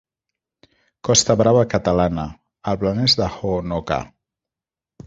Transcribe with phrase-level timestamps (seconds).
[1.09, 2.27] Costa Brava catalana—,
[2.73, 4.05] el Blanes de Hoonoka'a.